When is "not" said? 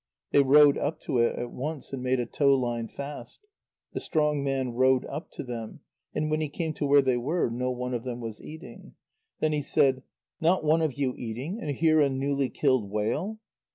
10.39-10.63